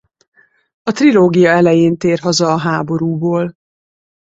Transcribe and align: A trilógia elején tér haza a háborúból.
A 0.83 0.91
trilógia 0.91 1.49
elején 1.51 1.97
tér 1.97 2.19
haza 2.19 2.53
a 2.53 2.57
háborúból. 2.57 3.57